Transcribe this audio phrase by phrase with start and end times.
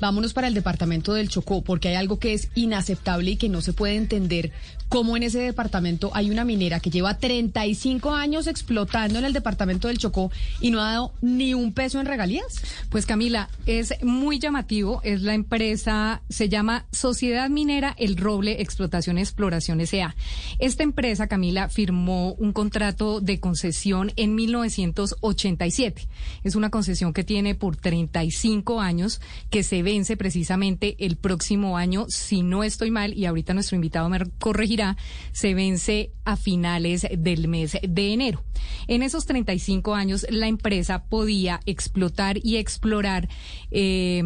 [0.00, 3.60] Vámonos para el departamento del Chocó, porque hay algo que es inaceptable y que no
[3.60, 4.52] se puede entender
[4.88, 9.88] cómo en ese departamento hay una minera que lleva 35 años explotando en el departamento
[9.88, 10.30] del Chocó
[10.60, 12.62] y no ha dado ni un peso en regalías.
[12.88, 19.18] Pues Camila, es muy llamativo, es la empresa, se llama Sociedad Minera El Roble Explotación
[19.18, 20.14] Exploración S.A.
[20.58, 26.08] Esta empresa, Camila, firmó un contrato de concesión en 1987.
[26.44, 29.20] Es una concesión que tiene por 35 años
[29.50, 34.10] que se vence precisamente el próximo año, si no estoy mal, y ahorita nuestro invitado
[34.10, 34.98] me corregirá,
[35.32, 38.44] se vence a finales del mes de enero.
[38.86, 43.30] En esos 35 años, la empresa podía explotar y explorar
[43.70, 44.22] eh,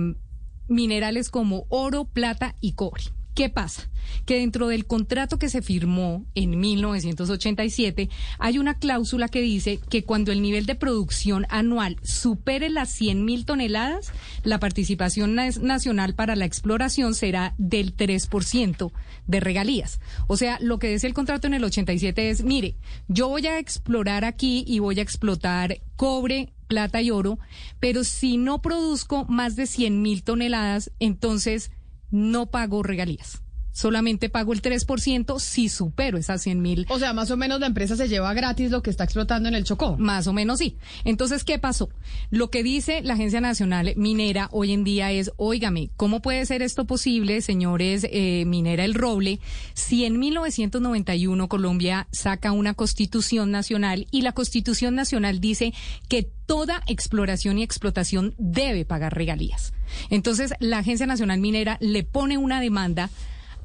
[0.67, 3.05] minerales como oro, plata y cobre.
[3.35, 3.89] ¿Qué pasa?
[4.27, 10.05] Que dentro del contrato que se firmó en 1987 hay una cláusula que dice que
[10.05, 14.13] cuando el nivel de producción anual supere las 100 mil toneladas,
[14.45, 18.93] la participación nacional para la exploración será del 3%
[19.27, 19.99] de regalías.
[20.27, 22.77] O sea, lo que dice el contrato en el 87 es, mire,
[23.09, 27.39] yo voy a explorar aquí y voy a explotar cobre, plata y oro,
[27.81, 31.71] pero si no produzco más de 100 mil toneladas, entonces
[32.13, 33.43] no pago regalías.
[33.73, 36.87] Solamente pago el 3% si supero esas 100 mil.
[36.89, 39.55] O sea, más o menos la empresa se lleva gratis lo que está explotando en
[39.55, 39.97] el Chocó.
[39.97, 40.77] Más o menos sí.
[41.05, 41.89] Entonces, ¿qué pasó?
[42.31, 46.63] Lo que dice la Agencia Nacional Minera hoy en día es, óigame, ¿cómo puede ser
[46.63, 49.41] esto posible, señores eh, Minera El Roble,
[49.75, 55.73] si en 1991 Colombia saca una constitución nacional y la constitución nacional dice
[56.09, 59.73] que toda exploración y explotación debe pagar regalías?
[60.11, 63.11] Entonces, la Agencia Nacional Minera le pone una demanda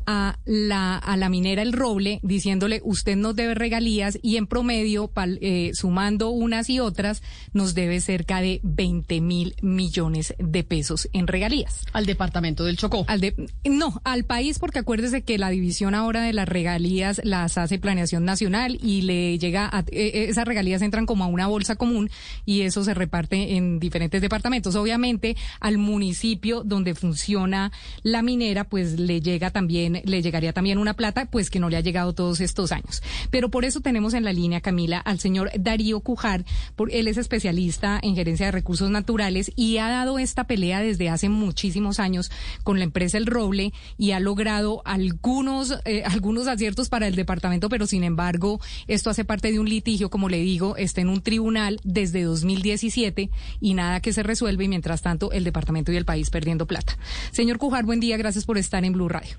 [0.07, 5.11] a la, a la minera El Roble diciéndole usted nos debe regalías y en promedio,
[5.41, 7.21] eh, sumando unas y otras,
[7.53, 11.83] nos debe cerca de 20 mil millones de pesos en regalías.
[11.91, 13.03] Al departamento del Chocó.
[13.07, 17.57] Al de, no, al país porque acuérdese que la división ahora de las regalías las
[17.57, 21.47] hace Planeación Nacional y le llega a, eh, eh, esas regalías entran como a una
[21.47, 22.09] bolsa común
[22.45, 24.75] y eso se reparte en diferentes departamentos.
[24.75, 27.73] Obviamente al municipio donde funciona
[28.03, 31.77] la minera pues le llega también le llegaría también una plata, pues que no le
[31.77, 33.01] ha llegado todos estos años.
[33.31, 37.17] Pero por eso tenemos en la línea, Camila, al señor Darío Cujar, por, él es
[37.17, 42.31] especialista en gerencia de recursos naturales y ha dado esta pelea desde hace muchísimos años
[42.63, 47.69] con la empresa El Roble y ha logrado algunos, eh, algunos aciertos para el departamento,
[47.69, 51.21] pero sin embargo, esto hace parte de un litigio, como le digo, está en un
[51.21, 56.05] tribunal desde 2017 y nada que se resuelve y mientras tanto el departamento y el
[56.05, 56.97] país perdiendo plata.
[57.31, 59.37] Señor Cujar, buen día, gracias por estar en Blue Radio.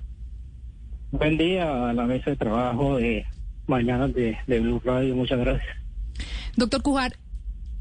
[1.11, 3.25] Buen día a la mesa de trabajo de
[3.65, 5.15] mañana de, Blue Radio.
[5.15, 5.75] Muchas gracias.
[6.55, 7.17] Doctor Cujar,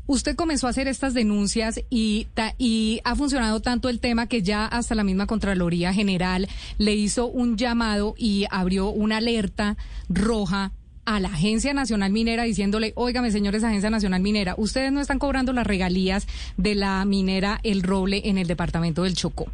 [0.07, 4.65] usted comenzó a hacer estas denuncias y, y ha funcionado tanto el tema que ya
[4.65, 9.77] hasta la misma Contraloría General le hizo un llamado y abrió una alerta
[10.09, 10.73] roja
[11.05, 15.53] a la Agencia Nacional Minera diciéndole, óigame señores Agencia Nacional Minera, ustedes no están cobrando
[15.53, 19.47] las regalías de la minera El Roble en el departamento del Chocó.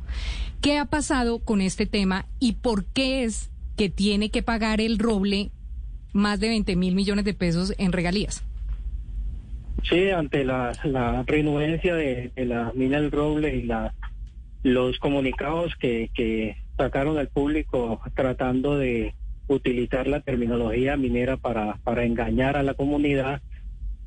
[0.60, 4.98] ¿Qué ha pasado con este tema y por qué es que tiene que pagar el
[4.98, 5.50] roble
[6.12, 8.44] más de 20 mil millones de pesos en regalías.
[9.88, 13.92] Sí, ante la, la renuencia de, la mina del roble y la,
[14.62, 19.14] los comunicados que, que sacaron al público tratando de
[19.46, 23.42] utilizar la terminología minera para, para engañar a la comunidad,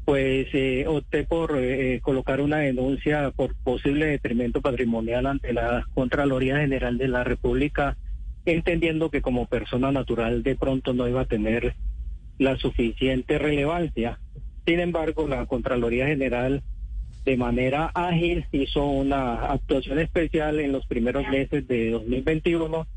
[0.05, 6.57] pues eh, opté por eh, colocar una denuncia por posible detrimento patrimonial ante la Contraloría
[6.57, 7.97] General de la República
[8.53, 11.75] entendiendo que como persona natural de pronto no iba a tener
[12.37, 14.19] la suficiente relevancia.
[14.65, 16.61] Sin embargo, la Contraloría General
[17.25, 22.87] de manera ágil hizo una actuación especial en los primeros meses de 2021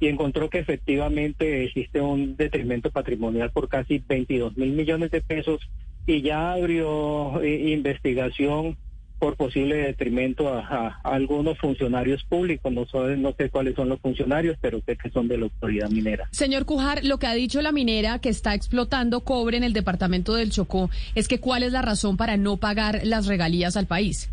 [0.00, 5.60] y encontró que efectivamente existe un detrimento patrimonial por casi 22 mil millones de pesos
[6.06, 8.76] y ya abrió eh, investigación
[9.18, 12.72] por posible detrimento a, algunos funcionarios públicos.
[12.72, 12.86] No,
[13.16, 16.28] no sé cuáles son los funcionarios, pero sé que son de la autoridad minera.
[16.30, 20.34] Señor Cujar, lo que ha dicho la minera que está explotando cobre en el departamento
[20.34, 24.30] del Chocó es que cuál es la razón para no pagar las regalías al país.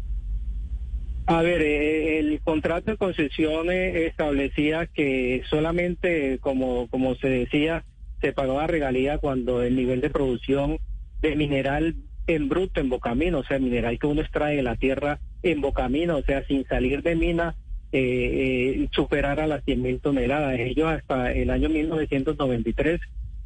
[1.28, 7.84] A ver, eh, el contrato de concesión establecía que solamente, como, como se decía,
[8.22, 10.78] se pagaba regalía cuando el nivel de producción
[11.22, 11.96] de mineral
[12.28, 16.18] en bruto, en bocamino, o sea, mineral que uno extrae de la tierra en bocamino,
[16.18, 17.56] o sea, sin salir de mina,
[17.92, 20.60] eh, eh, las 100 mil toneladas.
[20.60, 23.00] Ellos hasta el año 1993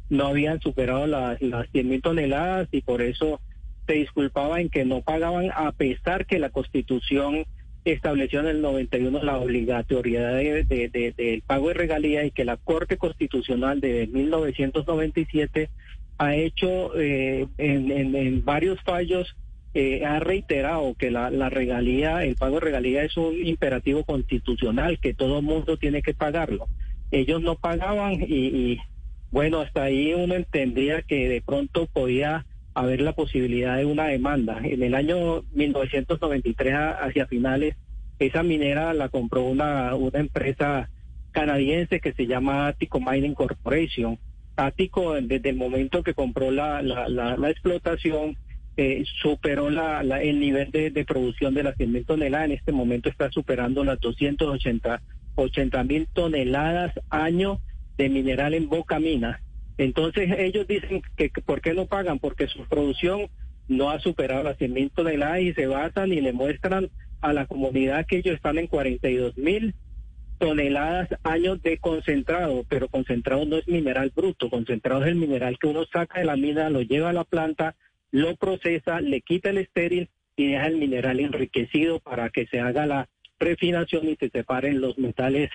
[0.08, 3.40] no habían superado las, las 100 mil toneladas y por eso
[3.86, 7.44] se disculpaban en que no pagaban a pesar que la constitución
[7.84, 12.98] estableció en el 91 la obligatoriedad de, del pago de regalía y que la Corte
[12.98, 15.70] Constitucional de 1997
[16.20, 19.34] ha hecho eh, en, varios fallos,
[19.72, 25.14] eh, ha reiterado que la, regalía, el pago de regalía es un imperativo constitucional, que
[25.14, 26.68] todo mundo tiene que pagarlo.
[27.10, 28.78] Ellos no pagaban y,
[29.30, 32.44] bueno, hasta ahí uno entendía que de pronto podía
[32.74, 34.60] haber la posibilidad de una demanda.
[34.62, 37.76] En el año 1993, hacia finales,
[38.18, 40.90] esa minera la compró una, una empresa
[41.30, 44.18] canadiense que se llama Atico Mining Corporation
[44.60, 48.36] Ático, desde el momento que compró la, la, explotación,
[48.76, 52.46] eh, superó la, el nivel de, producción de las 100 toneladas.
[52.46, 57.58] En este momento está superando las 280 mil toneladas año
[57.96, 59.40] de mineral en Boca Mina.
[59.78, 62.18] Entonces ellos dicen que, ¿por qué no pagan?
[62.18, 63.28] Porque su producción
[63.66, 66.90] no ha superado las 100 mil toneladas y se basan y le muestran
[67.22, 69.74] a la comunidad que ellos están en 42 mil
[70.40, 75.66] toneladas años de concentrado, pero concentrado no es mineral bruto, concentrado es el mineral que
[75.66, 77.76] uno saca de la mina, lo lleva a la planta,
[78.10, 82.86] lo procesa, le quita el estéril y deja el mineral enriquecido para que se haga
[82.86, 83.08] la
[83.38, 85.50] refinación y se separen los metales,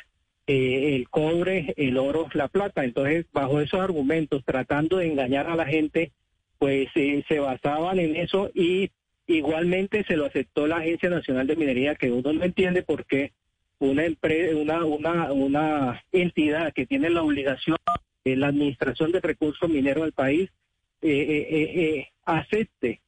[0.45, 2.85] eh, el cobre, el oro, la plata.
[2.85, 6.11] Entonces, bajo esos argumentos, tratando de engañar a la gente,
[6.59, 8.91] pues eh, se basaban en eso y
[9.25, 13.33] igualmente se lo aceptó la Agencia Nacional de Minería, que uno no entiende por qué
[13.79, 17.77] una empresa, una, una, una entidad que tiene la obligación
[18.23, 20.49] de la administración de recursos mineros del país
[21.01, 23.01] eh, eh, eh, acepte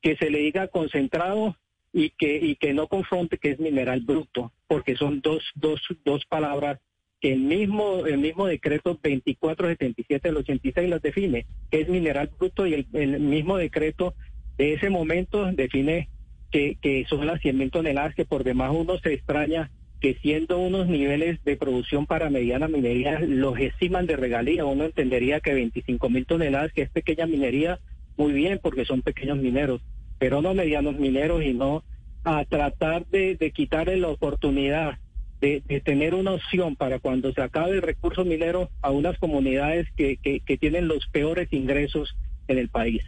[0.00, 1.56] que se le diga concentrado
[1.92, 6.24] y que y que no confronte que es mineral bruto, porque son dos dos dos
[6.24, 6.80] palabras
[7.20, 12.66] que el mismo el mismo decreto 2477 del 86 las define, que es mineral bruto
[12.66, 14.14] y el, el mismo decreto
[14.56, 16.08] de ese momento define
[16.50, 19.70] que, que son las 100 mil toneladas que por demás uno se extraña
[20.02, 25.38] que siendo unos niveles de producción para mediana minería los estiman de regalía, uno entendería
[25.38, 27.78] que 25 mil toneladas, que es pequeña minería,
[28.16, 29.80] muy bien, porque son pequeños mineros,
[30.18, 31.84] pero no medianos mineros y no
[32.24, 34.98] a tratar de, quitarle la oportunidad
[35.40, 40.16] de, tener una opción para cuando se acabe el recurso minero a unas comunidades que,
[40.16, 42.16] que, tienen los peores ingresos
[42.48, 43.02] en el país.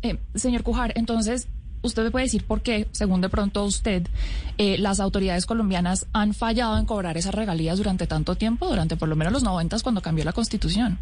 [0.00, 1.50] Eh, señor Cujar, entonces
[1.82, 4.06] usted me puede decir por qué, según de pronto usted,
[4.58, 9.08] eh, las autoridades colombianas han fallado en cobrar esas regalías durante tanto tiempo, durante por
[9.08, 10.98] lo menos los noventas cuando cambió la constitución.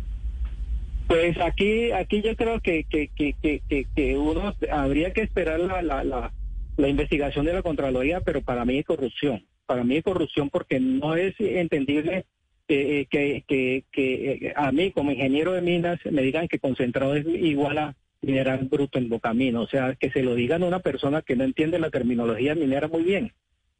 [1.06, 3.62] Pues aquí, aquí yo creo que, que, que,
[3.96, 8.78] que, uno habría que esperar la, la, la, investigación de la Contraloría, pero para mí
[8.78, 9.44] es corrupción.
[9.66, 12.26] Para mí es corrupción porque no es entendible
[12.68, 17.26] eh, que, que, que a mí como ingeniero de minas me digan que concentrado es
[17.26, 19.62] igual a mineral bruto en Bocamino.
[19.62, 22.88] O sea, que se lo digan a una persona que no entiende la terminología minera
[22.88, 23.32] muy bien,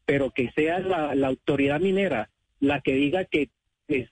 [0.04, 3.50] pero que sea la, autoridad minera la que diga que,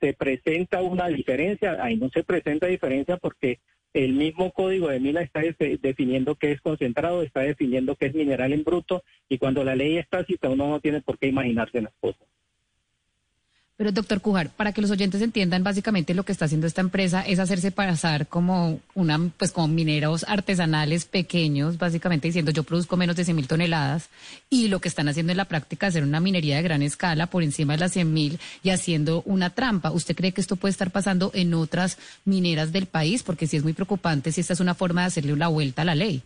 [0.00, 1.76] se presenta una diferencia.
[1.80, 3.60] Ahí no se presenta diferencia porque
[3.94, 8.52] el mismo código de mina está definiendo qué es concentrado, está definiendo qué es mineral
[8.52, 11.92] en bruto, y cuando la ley está cita uno no tiene por qué imaginarse las
[12.00, 12.26] cosas.
[13.78, 17.22] Pero doctor Cujar, para que los oyentes entiendan, básicamente lo que está haciendo esta empresa
[17.22, 23.14] es hacerse pasar como una, pues como mineros artesanales pequeños, básicamente diciendo yo produzco menos
[23.14, 24.10] de 100 mil toneladas
[24.50, 27.28] y lo que están haciendo en la práctica es hacer una minería de gran escala
[27.28, 29.92] por encima de las 100 mil y haciendo una trampa.
[29.92, 33.22] ¿Usted cree que esto puede estar pasando en otras mineras del país?
[33.22, 35.84] Porque sí es muy preocupante si esta es una forma de hacerle una vuelta a
[35.84, 36.22] la ley.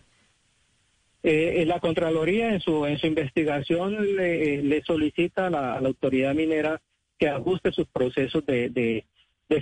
[1.21, 6.81] Eh, la Contraloría en su en su investigación le, solicita a la autoridad minera
[7.17, 9.05] que ajuste sus procesos de, de,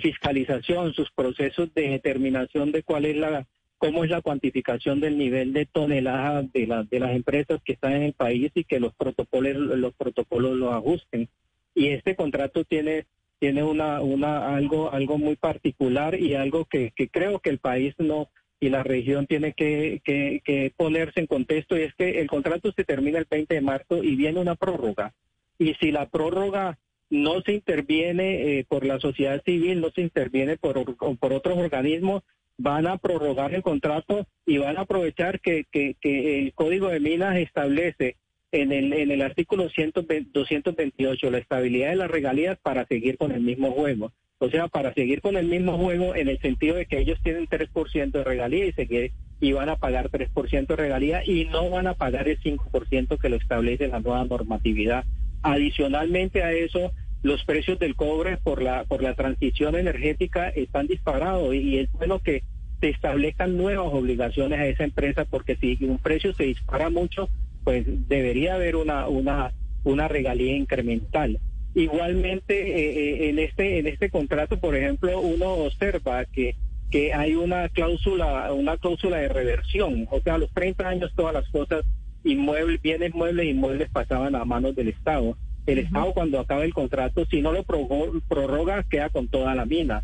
[0.00, 5.52] fiscalización, sus procesos de determinación de cuál es la cómo es la cuantificación del nivel
[5.52, 9.54] de toneladas de, de las empresas que están en el país y que los protocolos
[9.54, 11.28] los protocolos lo ajusten.
[11.74, 13.06] Y este contrato tiene
[13.38, 18.30] tiene una una algo algo muy particular y algo que, creo que el país no
[18.60, 22.72] y la región tiene que, que, que, ponerse en contexto y es que el contrato
[22.72, 25.12] se termina el 20 de marzo y viene una prórroga.
[25.58, 26.78] Y si la prórroga
[27.12, 32.22] no se interviene eh, por la sociedad civil, no se interviene por, por otros organismos,
[32.56, 35.66] van a prorrogar el contrato y van a aprovechar que,
[36.02, 38.16] el Código de Minas establece
[38.50, 43.42] en el, en el artículo 228 la estabilidad de las regalías para seguir con el
[43.42, 44.10] mismo juego.
[44.38, 47.46] O sea, para seguir con el mismo juego en el sentido de que ellos tienen
[47.46, 51.88] 3% de regalía y, seguir, y van a pagar 3% de regalía y no van
[51.88, 55.04] a pagar el 5% que lo establece la nueva normatividad.
[55.42, 56.92] Adicionalmente a eso,
[57.22, 62.18] los precios del cobre por la por la transición energética están disparados y, es bueno
[62.18, 62.42] que
[62.80, 67.28] se establezcan nuevas obligaciones a esa empresa porque si un precio se dispara mucho
[67.64, 69.52] pues debería haber una una
[69.84, 71.38] una regalía incremental.
[71.74, 76.56] Igualmente, eh, eh, en este en este contrato, por ejemplo, uno observa que
[76.90, 81.32] que hay una cláusula una cláusula de reversión, o sea, a los 30 años todas
[81.32, 81.84] las cosas
[82.24, 85.36] inmuebles, bienes muebles inmuebles pasaban a manos del Estado.
[85.66, 90.02] El Estado cuando acaba el contrato, si no lo prorroga, queda con toda la mina.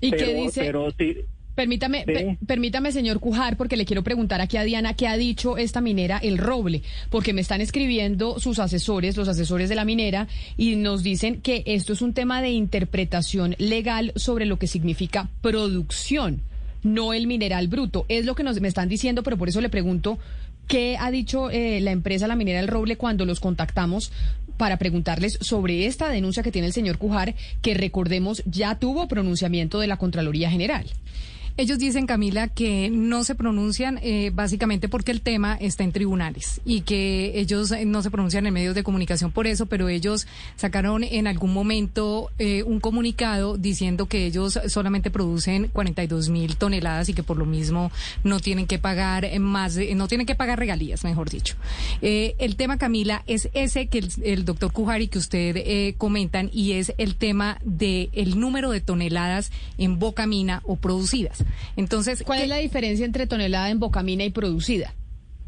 [0.00, 0.62] ¿Y qué dice?
[0.62, 5.16] Pero si, Permítame, permítame, señor Cujar, porque le quiero preguntar aquí a Diana qué ha
[5.16, 9.84] dicho esta minera El Roble, porque me están escribiendo sus asesores, los asesores de la
[9.84, 14.66] minera, y nos dicen que esto es un tema de interpretación legal sobre lo que
[14.66, 16.40] significa producción,
[16.82, 18.04] no el mineral bruto.
[18.08, 20.18] Es lo que nos, me están diciendo, pero por eso le pregunto
[20.66, 24.12] qué ha dicho eh, la empresa La Minera El Roble cuando los contactamos
[24.56, 29.80] para preguntarles sobre esta denuncia que tiene el señor Cujar, que recordemos ya tuvo pronunciamiento
[29.80, 30.86] de la Contraloría General.
[31.56, 36.60] Ellos dicen, Camila, que no se pronuncian eh, básicamente porque el tema está en tribunales
[36.64, 40.26] y que ellos eh, no se pronuncian en medios de comunicación por eso, pero ellos
[40.56, 47.08] sacaron en algún momento eh, un comunicado diciendo que ellos solamente producen 42 mil toneladas
[47.08, 47.92] y que por lo mismo
[48.24, 51.54] no tienen que pagar más, no tienen que pagar regalías, mejor dicho.
[52.02, 57.14] el tema, Camila, es ese que el, doctor Cujari que usted comentan y es el
[57.14, 61.43] tema del el número de toneladas en boca mina o producidas.
[61.76, 64.94] Entonces, ¿cuál es la diferencia entre tonelada en bocamina y producida?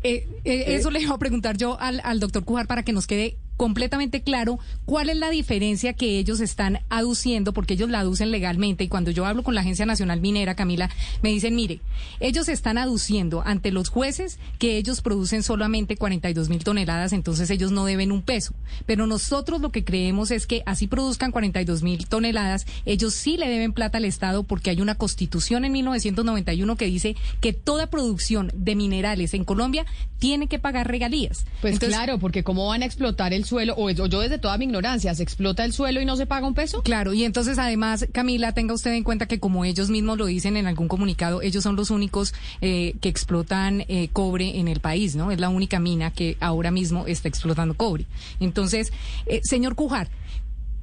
[0.02, 3.06] Eh, eh, eso le iba a preguntar yo al, al doctor Cujar para que nos
[3.06, 8.30] quede completamente claro cuál es la diferencia que ellos están aduciendo, porque ellos la aducen
[8.30, 8.84] legalmente.
[8.84, 10.90] Y cuando yo hablo con la Agencia Nacional Minera, Camila,
[11.22, 11.80] me dicen, mire,
[12.20, 17.72] ellos están aduciendo ante los jueces que ellos producen solamente 42 mil toneladas, entonces ellos
[17.72, 18.54] no deben un peso.
[18.84, 23.48] Pero nosotros lo que creemos es que así produzcan 42 mil toneladas, ellos sí le
[23.48, 28.52] deben plata al Estado porque hay una constitución en 1991 que dice que toda producción
[28.54, 29.86] de minerales en Colombia
[30.18, 31.44] tiene que pagar regalías.
[31.60, 35.14] Pues claro, porque ¿cómo van a explotar el suelo, o, yo desde toda mi ignorancia,
[35.14, 36.82] ¿se explota el suelo y no se paga un peso?
[36.82, 40.56] Claro, y entonces además, Camila, tenga usted en cuenta que como ellos mismos lo dicen
[40.56, 45.16] en algún comunicado, ellos son los únicos eh, que explotan eh, cobre en el país,
[45.16, 45.30] ¿no?
[45.30, 48.06] Es la única mina que ahora mismo está explotando cobre.
[48.40, 48.92] Entonces,
[49.26, 50.08] eh, señor Cujar,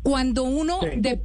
[0.04, 1.22] cuando uno, de,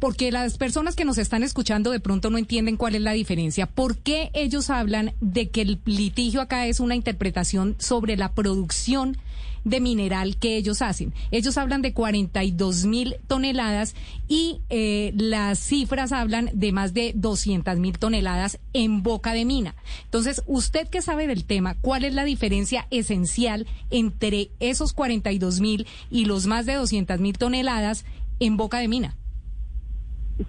[0.00, 3.66] porque las personas que nos están escuchando de pronto no entienden cuál es la diferencia,
[3.66, 9.16] ¿por qué ellos hablan de que el litigio acá es una interpretación sobre la producción
[9.64, 11.12] de mineral que ellos hacen.
[11.30, 13.94] Ellos hablan de 42 mil toneladas
[14.28, 19.74] y eh, las cifras hablan de más de 200 mil toneladas en boca de mina.
[20.04, 25.86] Entonces, usted que sabe del tema, ¿cuál es la diferencia esencial entre esos 42 mil
[26.10, 28.04] y los más de 200 mil toneladas
[28.40, 29.16] en boca de mina?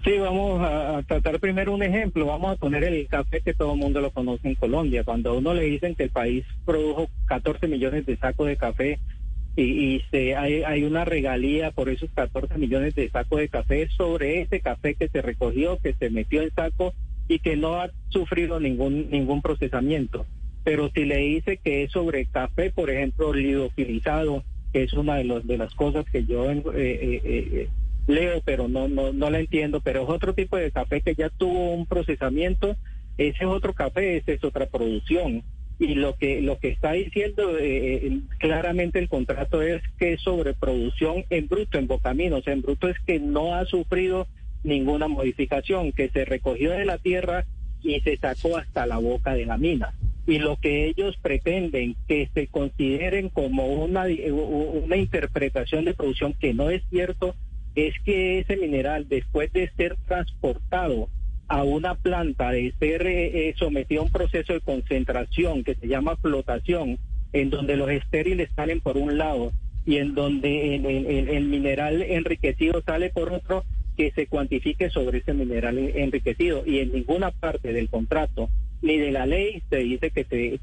[0.04, 2.26] Sí, vamos a, tratar primero un ejemplo.
[2.26, 5.02] Vamos a poner el café que todo el mundo lo conoce en Colombia.
[5.02, 9.00] Cuando a uno le dicen que el país produjo 14 millones de sacos de café
[9.56, 14.42] y, se, hay, hay, una regalía por esos 14 millones de sacos de café sobre
[14.42, 16.94] ese café que se recogió, que se metió en saco
[17.26, 20.24] y que no ha sufrido ningún, ningún procesamiento.
[20.62, 25.24] Pero si le dice que es sobre café, por ejemplo, lidofilizado, que es una de,
[25.24, 26.48] los, de las cosas que yo...
[26.48, 27.68] Eh, eh, eh
[28.06, 31.28] leo, pero no, no, no la entiendo, pero es otro tipo de café que ya
[31.30, 32.76] tuvo un procesamiento,
[33.18, 35.42] ese es otro café, esa es otra producción.
[35.78, 40.20] Y lo que, lo que está diciendo eh, eh, claramente el contrato es que es
[40.20, 44.26] sobreproducción en bruto, en bocaminos, en bruto es que no ha sufrido
[44.62, 47.46] ninguna modificación, que se recogió de la tierra
[47.82, 49.94] y se sacó hasta la boca de la mina.
[50.26, 56.52] Y lo que ellos pretenden que se consideren como una, una interpretación de producción que
[56.52, 57.34] no es cierto,
[57.74, 61.08] es que ese mineral, después de ser transportado
[61.48, 65.88] a una planta, de ser eh, eh, sometido a un proceso de concentración que se
[65.88, 66.98] llama flotación,
[67.32, 69.52] en donde los estériles salen por un lado
[69.86, 73.64] y en donde el, mineral enriquecido sale por otro,
[73.96, 76.62] que se cuantifique sobre ese mineral enriquecido.
[76.66, 78.48] Y en ninguna parte del contrato
[78.82, 80.60] ni de la ley se dice que se,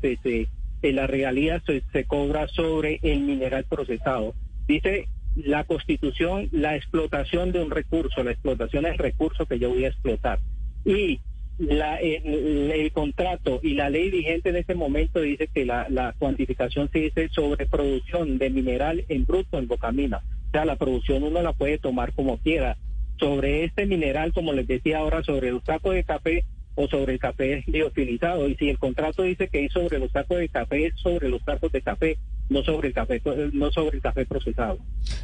[0.81, 4.33] se, la realidad se, se cobra sobre el mineral procesado.
[4.67, 5.07] Dice
[5.45, 9.89] la constitución, la explotación de un recurso, la explotación es recurso que yo voy a
[9.89, 10.39] explotar.
[10.83, 11.19] Y
[11.59, 16.99] la, el, contrato y la ley vigente en ese momento dice que la, cuantificación se
[16.99, 20.23] dice sobre producción de mineral en bruto en bocamina.
[20.47, 22.77] O sea, la producción uno la puede tomar como quiera.
[23.19, 27.19] Sobre este mineral, como les decía ahora, sobre el saco de café o sobre el
[27.19, 28.47] café liofilizado.
[28.47, 31.41] Y si el contrato dice que es sobre los sacos de café, es sobre los
[31.41, 32.17] sacos de café
[32.49, 33.21] no sobre el café,
[33.53, 34.79] no sobre el café procesado.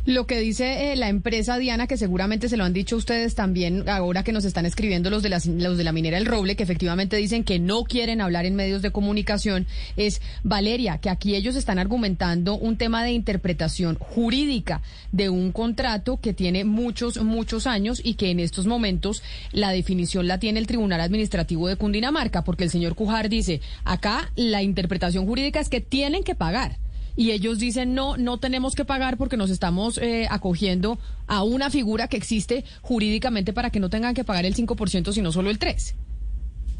[0.05, 3.87] Lo que dice eh, la empresa Diana, que seguramente se lo han dicho ustedes también
[3.87, 7.15] ahora que nos están escribiendo los de, los de la minera El Roble, que efectivamente
[7.17, 11.79] dicen que no quieren hablar en medios de comunicación, es Valeria, que aquí ellos están
[11.79, 18.15] argumentando un tema de interpretación jurídica de un contrato que tiene muchos, muchos años y
[18.15, 22.69] que en estos momentos la definición la tiene el Tribunal Administrativo de Cundinamarca, porque el
[22.69, 26.82] señor Cujar dice, acá la interpretación jurídica es que tienen que pagar
[27.15, 31.69] y ellos dicen no, no tenemos que pagar porque nos estamos eh, acogiendo a una
[31.69, 35.59] figura que existe jurídicamente para que no tengan que pagar el 5%, sino solo el
[35.59, 35.93] 3%.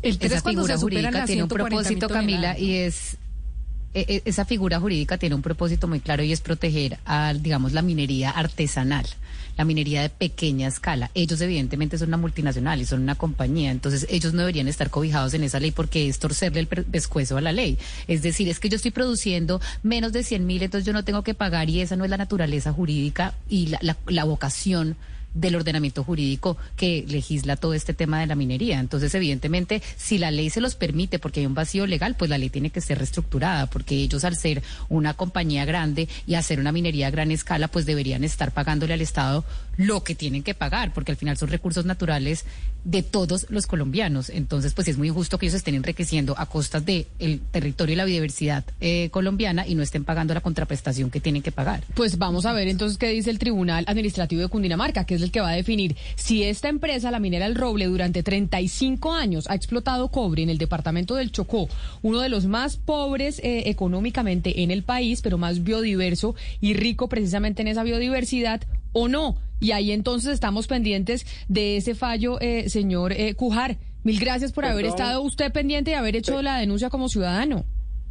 [0.02, 3.18] El 3 esa figura jurídica tiene un propósito, Camila, y es
[3.94, 8.32] esa figura jurídica tiene un propósito muy claro y es proteger a, digamos, la minería
[8.32, 9.06] artesanal
[9.58, 11.12] la minería de pequeña escala.
[11.14, 15.34] Ellos evidentemente son una multinacional y son una compañía, entonces ellos no deberían estar cobijados
[15.34, 17.78] en esa ley porque es torcerle el pescuezo a la ley.
[18.08, 21.24] Es decir, es que yo estoy produciendo menos de 100 mil, entonces yo no tengo
[21.24, 24.96] que pagar y esa no es la naturaleza jurídica y la, la, la vocación
[25.34, 28.80] del ordenamiento jurídico que legisla todo este tema de la minería.
[28.80, 32.38] Entonces, evidentemente, si la ley se los permite porque hay un vacío legal, pues la
[32.38, 36.72] ley tiene que ser reestructurada, porque ellos al ser una compañía grande y hacer una
[36.72, 39.44] minería a gran escala, pues deberían estar pagándole al Estado
[39.78, 42.46] lo que tienen que pagar, porque al final son recursos naturales
[42.84, 44.30] de todos los colombianos.
[44.30, 47.96] Entonces, pues es muy injusto que ellos estén enriqueciendo a costas del el territorio y
[47.96, 51.84] la biodiversidad eh, colombiana y no estén pagando la contraprestación que tienen que pagar.
[51.94, 55.32] Pues vamos a ver entonces qué dice el Tribunal Administrativo de Cundinamarca, que es el
[55.32, 59.56] que va a definir si esta empresa, la minera El Roble, durante 35 años ha
[59.56, 61.70] explotado cobre en el departamento del Chocó,
[62.02, 67.08] uno de los más pobres eh, económicamente en el país, pero más biodiverso y rico
[67.08, 68.62] precisamente en esa biodiversidad,
[68.94, 69.36] o no.
[69.64, 73.78] Y ahí entonces estamos pendientes de ese fallo, eh, señor eh, Cujar.
[74.04, 77.64] Mil gracias por haber estado usted pendiente y haber hecho la denuncia como ciudadano.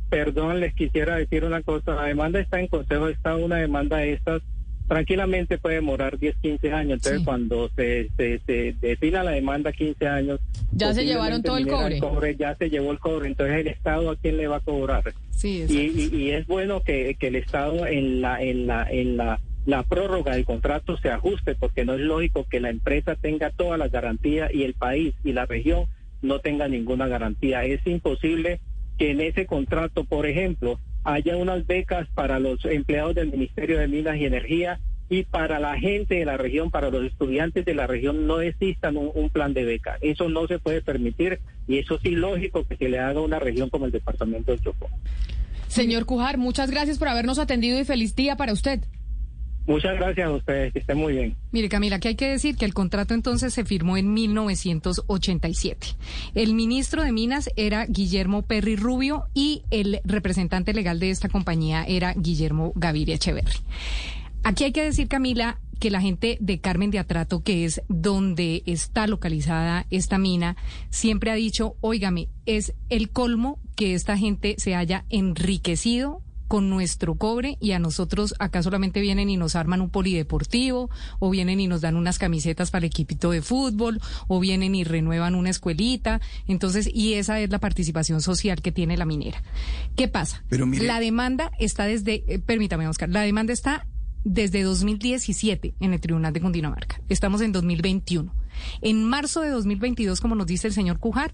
[0.09, 1.95] Perdón, les quisiera decir una cosa.
[1.95, 4.43] La demanda está en Consejo de Estado, una demanda de estas
[4.89, 6.93] tranquilamente puede demorar 10, 15 años.
[6.99, 10.41] Entonces, cuando se, se, defina la demanda 15 años...
[10.73, 12.37] Ya se llevaron todo el cobre.
[12.37, 13.29] Ya se llevó el cobre.
[13.29, 15.03] Entonces, ¿el Estado a quién le va a cobrar?
[15.31, 18.43] Sí, y, y, es bueno que, que el Estado en la...
[18.43, 22.61] En la, en la la prórroga del contrato se ajuste porque no es lógico que
[22.61, 25.87] la empresa tenga todas las garantías y el país y la región
[26.21, 27.65] no tenga ninguna garantía.
[27.65, 28.61] Es imposible
[28.99, 33.89] que en ese contrato, por ejemplo, haya unas becas para los empleados del Ministerio de
[33.89, 37.87] Minas y Energía y para la gente de la región, para los estudiantes de la
[37.87, 39.99] región, no existan un, plan de beca.
[40.01, 43.39] Eso no se puede permitir y eso es ilógico que se le haga a una
[43.39, 44.89] región como el departamento de Chocó.
[45.69, 48.81] Señor Cujar, muchas gracias por habernos atendido y feliz día para usted.
[49.67, 51.37] Muchas gracias a ustedes, que estén muy bien.
[51.53, 55.87] Mire, Camila, que hay que decir que el contrato entonces se firmó en 1987.
[56.35, 61.85] El ministro de Minas era Guillermo Perry Rubio y el representante legal de esta compañía
[61.85, 63.59] era Guillermo Gaviria Echeverri.
[64.43, 68.63] Aquí hay que decir, Camila, que la gente de Carmen de Atrato, que es donde
[68.67, 70.57] está localizada esta mina,
[70.91, 76.23] siempre ha dicho, óigame, es el colmo que esta gente se haya enriquecido
[76.53, 81.31] con nuestro cobre y a nosotros acá solamente vienen y nos arman un polideportivo o
[81.31, 85.35] vienen y nos dan unas camisetas para el equipito de fútbol o vienen y renuevan
[85.35, 86.21] una escuelita.
[86.47, 89.43] Entonces, y esa es la participación social que tiene la minera.
[89.97, 90.45] ¿Qué pasa?
[90.51, 93.87] la demanda está desde, eh, permítame Oscar, la demanda está
[94.23, 97.01] desde 2017 en el Tribunal de Cundinamarca.
[97.09, 98.31] Estamos en 2021.
[98.83, 101.33] En marzo de 2022, como nos dice el señor Cujar,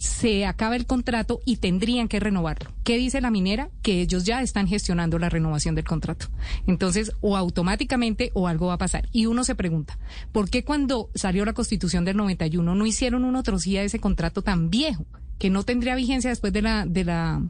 [0.00, 2.72] se acaba el contrato y tendrían que renovarlo.
[2.84, 3.68] ¿Qué dice la minera?
[3.82, 6.28] Que ellos ya están gestionando la renovación del contrato.
[6.66, 9.10] Entonces, o automáticamente o algo va a pasar.
[9.12, 9.98] Y uno se pregunta,
[10.32, 14.40] ¿por qué cuando salió la constitución del 91 no hicieron una trocía de ese contrato
[14.40, 15.04] tan viejo
[15.38, 17.42] que no tendría vigencia después de la, de la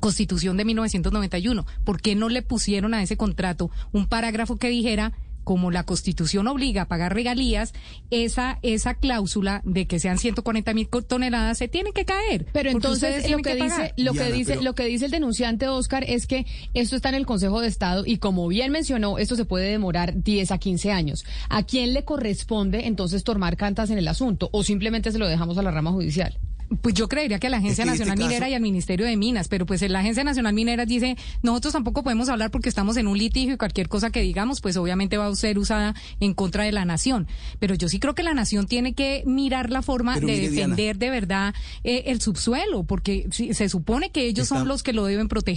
[0.00, 1.66] constitución de 1991?
[1.84, 5.12] ¿Por qué no le pusieron a ese contrato un parágrafo que dijera
[5.46, 7.72] como la Constitución obliga a pagar regalías,
[8.10, 12.46] esa, esa cláusula de que sean 140 mil toneladas se tiene que caer.
[12.52, 16.26] Pero entonces lo que, dice, lo que dice, lo que dice el denunciante Oscar es
[16.26, 19.70] que esto está en el Consejo de Estado y como bien mencionó, esto se puede
[19.70, 21.24] demorar 10 a 15 años.
[21.48, 25.58] ¿A quién le corresponde entonces tomar cantas en el asunto o simplemente se lo dejamos
[25.58, 26.36] a la rama judicial?
[26.80, 29.48] Pues yo creería que a la Agencia este Nacional Minera y al Ministerio de Minas,
[29.48, 33.18] pero pues la Agencia Nacional Minera dice, nosotros tampoco podemos hablar porque estamos en un
[33.18, 36.72] litigio y cualquier cosa que digamos, pues obviamente va a ser usada en contra de
[36.72, 37.28] la nación.
[37.58, 41.10] Pero yo sí creo que la nación tiene que mirar la forma de defender de
[41.10, 45.56] verdad eh, el subsuelo, porque se supone que ellos son los que lo deben proteger.